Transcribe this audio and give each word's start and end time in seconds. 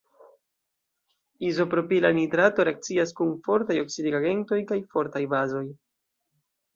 Izopropila 1.49 2.09
nitrato 2.19 2.65
reakcias 2.69 3.13
kun 3.19 3.33
fortaj 3.49 3.77
oksidigagentoj 3.81 4.59
kaj 4.73 4.79
fortaj 4.95 5.23
bazoj. 5.35 5.63